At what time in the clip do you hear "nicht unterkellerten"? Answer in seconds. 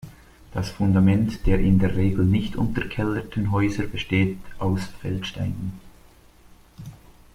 2.25-3.51